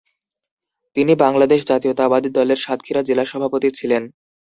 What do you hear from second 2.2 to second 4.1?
দলের সাতক্ষীরা জেলা সভাপতি ছিলেন।